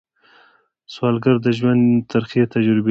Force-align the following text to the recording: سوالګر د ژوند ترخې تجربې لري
سوالګر 0.93 1.35
د 1.45 1.47
ژوند 1.57 1.83
ترخې 2.11 2.41
تجربې 2.53 2.73
لري 2.77 2.79